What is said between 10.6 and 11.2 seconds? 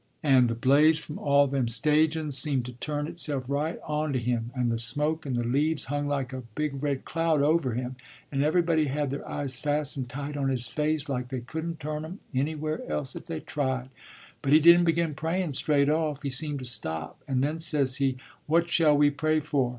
face,